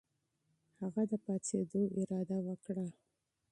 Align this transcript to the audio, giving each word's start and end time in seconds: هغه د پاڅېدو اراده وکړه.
هغه 0.79 1.01
د 1.09 1.11
پاڅېدو 1.25 1.81
اراده 1.99 2.37
وکړه. 2.47 2.85